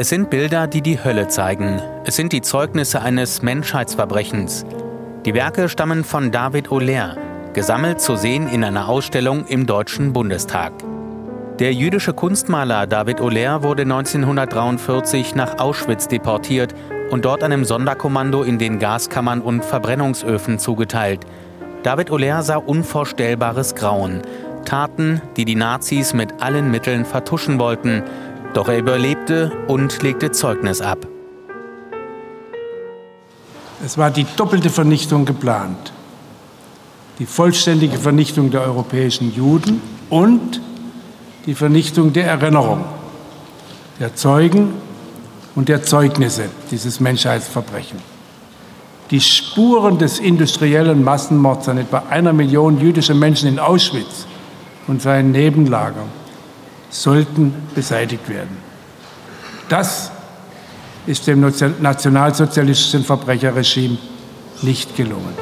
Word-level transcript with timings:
Es 0.00 0.10
sind 0.10 0.30
Bilder, 0.30 0.68
die 0.68 0.80
die 0.80 1.02
Hölle 1.02 1.26
zeigen. 1.26 1.82
Es 2.04 2.14
sind 2.14 2.32
die 2.32 2.40
Zeugnisse 2.40 3.02
eines 3.02 3.42
Menschheitsverbrechens. 3.42 4.64
Die 5.26 5.34
Werke 5.34 5.68
stammen 5.68 6.04
von 6.04 6.30
David 6.30 6.70
Oler, 6.70 7.16
gesammelt 7.52 8.00
zu 8.00 8.14
sehen 8.14 8.48
in 8.48 8.62
einer 8.62 8.88
Ausstellung 8.88 9.44
im 9.46 9.66
Deutschen 9.66 10.12
Bundestag. 10.12 10.72
Der 11.58 11.74
jüdische 11.74 12.12
Kunstmaler 12.12 12.86
David 12.86 13.20
Oler 13.20 13.64
wurde 13.64 13.82
1943 13.82 15.34
nach 15.34 15.58
Auschwitz 15.58 16.06
deportiert 16.06 16.76
und 17.10 17.24
dort 17.24 17.42
einem 17.42 17.64
Sonderkommando 17.64 18.44
in 18.44 18.60
den 18.60 18.78
Gaskammern 18.78 19.40
und 19.40 19.64
Verbrennungsöfen 19.64 20.60
zugeteilt. 20.60 21.26
David 21.82 22.12
Oler 22.12 22.44
sah 22.44 22.58
unvorstellbares 22.58 23.74
Grauen. 23.74 24.22
Taten, 24.64 25.22
die 25.36 25.46
die 25.46 25.54
Nazis 25.54 26.12
mit 26.12 26.42
allen 26.42 26.70
Mitteln 26.70 27.06
vertuschen 27.06 27.58
wollten. 27.58 28.02
Doch 28.54 28.68
er 28.68 28.78
überlebte 28.78 29.52
und 29.66 30.02
legte 30.02 30.32
Zeugnis 30.32 30.80
ab. 30.80 31.06
Es 33.84 33.98
war 33.98 34.10
die 34.10 34.26
doppelte 34.36 34.70
Vernichtung 34.70 35.24
geplant. 35.24 35.92
Die 37.18 37.26
vollständige 37.26 37.98
Vernichtung 37.98 38.50
der 38.50 38.62
europäischen 38.62 39.34
Juden 39.34 39.82
und 40.08 40.60
die 41.46 41.54
Vernichtung 41.54 42.12
der 42.12 42.26
Erinnerung, 42.26 42.84
der 44.00 44.14
Zeugen 44.14 44.74
und 45.54 45.68
der 45.68 45.82
Zeugnisse 45.82 46.44
dieses 46.70 47.00
Menschheitsverbrechens. 47.00 48.02
Die 49.10 49.20
Spuren 49.20 49.98
des 49.98 50.18
industriellen 50.18 51.02
Massenmords 51.02 51.68
an 51.68 51.78
etwa 51.78 52.04
einer 52.10 52.32
Million 52.32 52.78
jüdischer 52.78 53.14
Menschen 53.14 53.48
in 53.48 53.58
Auschwitz 53.58 54.26
und 54.86 55.00
seinen 55.00 55.32
Nebenlagern 55.32 56.08
sollten 56.90 57.54
beseitigt 57.74 58.28
werden. 58.28 58.56
Das 59.68 60.10
ist 61.06 61.26
dem 61.26 61.40
nationalsozialistischen 61.80 63.04
Verbrecherregime 63.04 63.98
nicht 64.62 64.96
gelungen. 64.96 65.34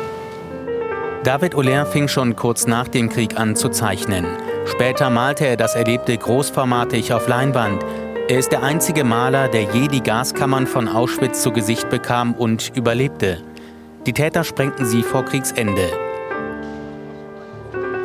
David 1.24 1.56
Oler 1.56 1.86
fing 1.86 2.06
schon 2.06 2.36
kurz 2.36 2.66
nach 2.66 2.86
dem 2.86 3.08
Krieg 3.08 3.38
an 3.38 3.56
zu 3.56 3.68
zeichnen. 3.68 4.26
Später 4.66 5.10
malte 5.10 5.46
er 5.46 5.56
das 5.56 5.74
Erlebte 5.74 6.16
großformatig 6.16 7.12
auf 7.12 7.26
Leinwand. 7.26 7.82
Er 8.28 8.38
ist 8.38 8.52
der 8.52 8.62
einzige 8.62 9.04
Maler, 9.04 9.48
der 9.48 9.62
je 9.62 9.88
die 9.88 10.02
Gaskammern 10.02 10.66
von 10.66 10.88
Auschwitz 10.88 11.42
zu 11.42 11.52
Gesicht 11.52 11.90
bekam 11.90 12.32
und 12.32 12.72
überlebte. 12.76 13.42
Die 14.06 14.12
Täter 14.12 14.44
sprengten 14.44 14.86
sie 14.86 15.02
vor 15.02 15.24
Kriegsende. 15.24 16.05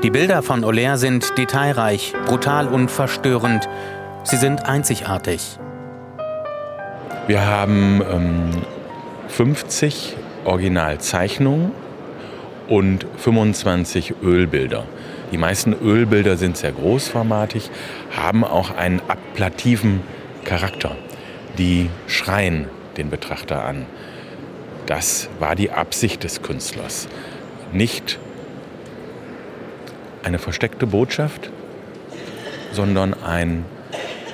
Die 0.04 0.10
Bilder 0.10 0.42
von 0.42 0.64
Oler 0.64 0.98
sind 0.98 1.38
detailreich, 1.38 2.14
brutal 2.26 2.68
und 2.68 2.90
verstörend. 2.90 3.70
Sie 4.24 4.36
sind 4.36 4.66
einzigartig. 4.66 5.60
Wir 7.28 7.46
haben 7.46 8.02
ähm, 8.12 8.50
50 9.28 10.16
Originalzeichnungen 10.44 11.72
und 12.68 13.06
25 13.18 14.16
Ölbilder. 14.24 14.86
Die 15.32 15.38
meisten 15.38 15.74
Ölbilder 15.74 16.36
sind 16.36 16.58
sehr 16.58 16.72
großformatig, 16.72 17.70
haben 18.18 18.44
auch 18.44 18.76
einen 18.76 19.02
applativen 19.08 20.02
Charakter. 20.46 20.96
Die 21.60 21.92
schreien 22.08 22.66
den 22.98 23.12
Betrachter 23.12 23.64
an. 23.64 23.86
Das 24.88 25.30
war 25.38 25.56
die 25.56 25.70
Absicht 25.70 26.24
des 26.24 26.42
Künstlers. 26.42 27.08
Nicht 27.72 28.18
eine 30.24 30.40
versteckte 30.40 30.88
Botschaft, 30.88 31.52
sondern 32.72 33.14
ein, 33.24 33.66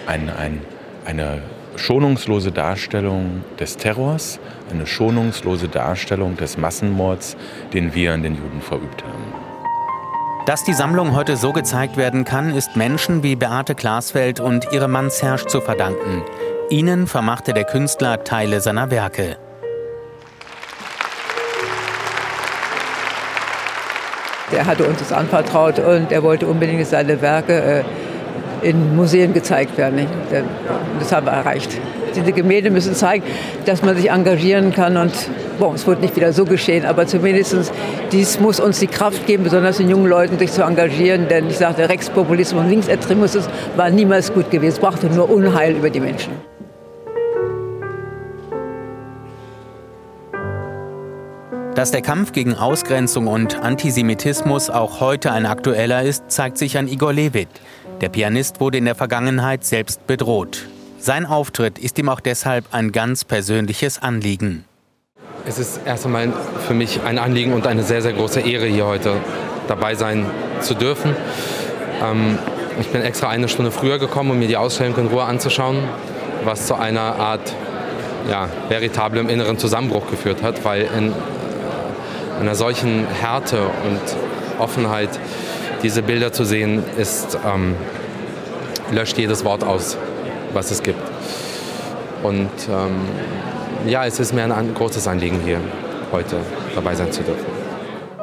ein, 0.06 0.30
ein, 0.30 0.62
eine 1.06 1.42
schonungslose 1.76 2.52
Darstellung 2.52 3.44
des 3.60 3.78
Terrors, 3.78 4.40
eine 4.72 4.88
schonungslose 4.88 5.68
Darstellung 5.68 6.36
des 6.38 6.58
Massenmords, 6.58 7.38
den 7.74 7.94
wir 7.94 8.14
an 8.14 8.24
den 8.24 8.36
Juden 8.36 8.62
verübt 8.62 9.04
haben. 9.04 9.34
Dass 10.46 10.64
die 10.64 10.74
Sammlung 10.74 11.14
heute 11.14 11.36
so 11.36 11.52
gezeigt 11.52 11.98
werden 11.98 12.24
kann, 12.24 12.56
ist 12.56 12.76
Menschen 12.76 13.22
wie 13.22 13.36
Beate 13.36 13.76
Glasfeld 13.76 14.40
und 14.40 14.68
ihre 14.72 14.88
Mann 14.88 15.10
Serge 15.10 15.46
zu 15.46 15.60
verdanken. 15.60 16.24
Ihnen 16.70 17.08
vermachte 17.08 17.54
der 17.54 17.66
Künstler 17.66 18.24
Teile 18.24 18.62
seiner 18.62 18.90
Werke. 18.90 19.38
Er 24.52 24.66
hatte 24.66 24.86
uns 24.86 25.00
das 25.00 25.12
anvertraut 25.12 25.80
und 25.80 26.12
er 26.12 26.24
wollte 26.24 26.48
unbedingt 26.48 26.86
seine 26.88 27.22
Werke 27.22 27.84
äh, 28.64 28.68
in 28.70 28.96
Museen 28.96 29.34
gezeigt 29.34 29.78
werden. 29.78 30.08
Das 31.00 31.12
haben 31.12 31.26
wir 31.26 31.34
erreicht. 31.34 31.78
Diese 32.16 32.32
Gemälde 32.32 32.72
müssen 32.72 32.96
zeigen, 32.96 33.24
dass 33.66 33.84
man 33.84 33.96
sich 33.96 34.10
engagieren 34.10 34.74
kann 34.74 34.98
und 34.98 35.12
bon, 35.60 35.76
es 35.76 35.86
wird 35.86 36.02
nicht 36.02 36.16
wieder 36.16 36.32
so 36.34 36.46
geschehen, 36.46 36.86
aber 36.86 37.06
zumindest 37.06 37.72
dies 38.12 38.40
muss 38.40 38.60
uns 38.60 38.80
die 38.80 38.88
Kraft 38.88 39.28
geben, 39.28 39.44
besonders 39.44 39.78
den 39.78 39.90
jungen 39.90 40.08
Leuten, 40.08 40.40
sich 40.40 40.52
zu 40.52 40.64
engagieren, 40.64 41.28
denn 41.28 41.50
ich 41.50 41.58
sagte, 41.58 41.88
Rechtspopulismus 41.90 42.64
und 42.64 42.70
Linksextremismus 42.70 43.50
war 43.76 43.90
niemals 43.90 44.34
gut 44.34 44.50
gewesen, 44.50 44.74
es 44.74 44.80
brachte 44.80 45.08
nur 45.08 45.30
Unheil 45.30 45.76
über 45.76 45.90
die 45.90 46.00
Menschen. 46.00 46.32
Dass 51.78 51.92
der 51.92 52.02
Kampf 52.02 52.32
gegen 52.32 52.56
Ausgrenzung 52.56 53.28
und 53.28 53.62
Antisemitismus 53.62 54.72
auch 54.72 55.00
heute 55.00 55.32
ein 55.32 55.46
aktueller 55.46 56.02
ist, 56.02 56.24
zeigt 56.32 56.58
sich 56.58 56.76
an 56.76 56.88
Igor 56.88 57.14
Levit. 57.14 57.50
Der 58.02 58.10
Pianist 58.10 58.60
wurde 58.60 58.80
in 58.80 58.86
der 58.86 58.96
Vergangenheit 58.96 59.64
selbst 59.64 60.08
bedroht. 60.08 60.66
Sein 60.98 61.28
Auftritt 61.28 61.78
ist 61.78 62.00
ihm 62.00 62.10
auch 62.10 62.20
deshalb 62.20 62.66
ein 62.72 62.92
ganz 62.92 63.26
persönliches 63.26 64.02
Anliegen. 64.02 64.66
Es 65.46 65.60
ist 65.60 65.82
erst 65.86 66.08
einmal 66.08 66.34
für 66.68 66.74
mich 66.74 67.02
ein 67.04 67.20
Anliegen 67.20 67.54
und 67.54 67.68
eine 67.68 67.84
sehr, 67.84 68.02
sehr 68.02 68.14
große 68.14 68.40
Ehre, 68.40 68.66
hier 68.66 68.88
heute 68.88 69.14
dabei 69.68 69.94
sein 69.94 70.26
zu 70.62 70.74
dürfen. 70.74 71.16
Ähm, 72.04 72.40
ich 72.82 72.88
bin 72.88 73.04
extra 73.04 73.30
eine 73.30 73.48
Stunde 73.48 73.70
früher 73.70 74.00
gekommen, 74.00 74.32
um 74.32 74.40
mir 74.40 74.48
die 74.48 74.58
Ausstellung 74.58 74.98
in 74.98 75.08
Ruhe 75.10 75.26
anzuschauen, 75.26 75.78
was 76.44 76.66
zu 76.66 76.74
einer 76.74 77.20
Art 77.20 77.54
ja, 78.32 78.50
veritablem 78.68 79.30
inneren 79.30 79.60
Zusammenbruch 79.60 80.10
geführt 80.10 80.42
hat, 80.42 80.66
weil 80.66 80.90
in 80.98 81.14
einer 82.40 82.56
solchen 82.56 83.08
Härte 83.08 83.62
und 83.62 84.02
Offenheit 84.60 85.10
diese 85.84 86.02
Bilder 86.02 86.32
zu 86.32 86.44
sehen, 86.44 86.84
ist, 86.98 87.38
ähm, 87.46 87.76
löscht 88.92 89.18
jedes 89.18 89.44
Wort 89.46 89.64
aus, 89.64 89.98
was 90.54 90.72
es 90.72 90.82
gibt. 90.82 91.02
Und 92.24 92.50
ähm, 92.70 93.02
ja, 93.88 94.06
es 94.06 94.20
ist 94.20 94.34
mir 94.34 94.44
ein, 94.44 94.74
großes 94.74 95.08
Anliegen, 95.08 95.40
hier 95.44 95.60
heute 96.12 96.38
dabei 96.74 96.96
sein 96.96 97.12
zu 97.12 97.22
dürfen. 97.24 97.46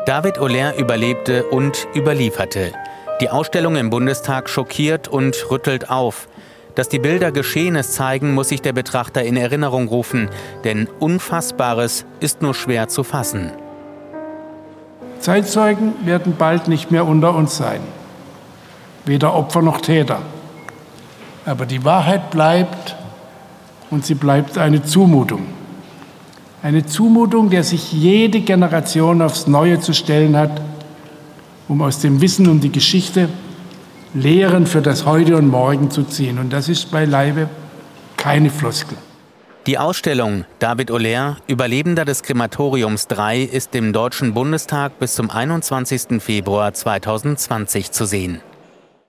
David 0.06 0.40
Oler 0.40 0.76
überlebte 0.76 1.44
und 1.44 1.86
überlieferte. 1.94 2.72
Die 3.20 3.30
Ausstellung 3.30 3.76
im 3.76 3.90
Bundestag 3.90 4.50
schockiert 4.50 5.08
und 5.08 5.50
rüttelt 5.50 5.88
auf. 5.88 6.28
Dass 6.74 6.88
die 6.88 6.98
Bilder 6.98 7.30
Geschehenes 7.30 7.92
zeigen, 7.92 8.34
muss 8.34 8.48
sich 8.48 8.60
der 8.60 8.72
Betrachter 8.72 9.22
in 9.22 9.36
Erinnerung 9.36 9.86
rufen, 9.86 10.28
denn 10.64 10.88
Unfassbares 10.98 12.04
ist 12.18 12.42
nur 12.42 12.52
schwer 12.52 12.88
zu 12.88 13.04
fassen. 13.04 13.52
Zeitzeugen 15.24 15.94
werden 16.04 16.34
bald 16.38 16.68
nicht 16.68 16.90
mehr 16.90 17.06
unter 17.06 17.34
uns 17.34 17.56
sein, 17.56 17.80
weder 19.06 19.34
Opfer 19.34 19.62
noch 19.62 19.80
Täter. 19.80 20.18
Aber 21.46 21.64
die 21.64 21.82
Wahrheit 21.82 22.30
bleibt 22.30 22.94
und 23.90 24.04
sie 24.04 24.16
bleibt 24.16 24.58
eine 24.58 24.82
Zumutung. 24.82 25.46
Eine 26.62 26.84
Zumutung, 26.84 27.48
der 27.48 27.64
sich 27.64 27.90
jede 27.90 28.40
Generation 28.40 29.22
aufs 29.22 29.46
Neue 29.46 29.80
zu 29.80 29.94
stellen 29.94 30.36
hat, 30.36 30.60
um 31.68 31.80
aus 31.80 32.00
dem 32.00 32.20
Wissen 32.20 32.46
um 32.46 32.60
die 32.60 32.72
Geschichte 32.72 33.30
Lehren 34.12 34.66
für 34.66 34.82
das 34.82 35.06
Heute 35.06 35.38
und 35.38 35.48
Morgen 35.48 35.90
zu 35.90 36.04
ziehen. 36.04 36.38
Und 36.38 36.52
das 36.52 36.68
ist 36.68 36.90
beileibe 36.90 37.48
keine 38.18 38.50
Floskel. 38.50 38.98
Die 39.66 39.78
Ausstellung 39.78 40.44
David 40.58 40.90
Oler, 40.90 41.38
Überlebender 41.46 42.04
des 42.04 42.22
Krematoriums 42.22 43.08
3, 43.08 43.40
ist 43.40 43.74
im 43.74 43.94
Deutschen 43.94 44.34
Bundestag 44.34 44.98
bis 44.98 45.14
zum 45.14 45.30
21. 45.30 46.22
Februar 46.22 46.74
2020 46.74 47.90
zu 47.90 48.04
sehen. 48.04 48.42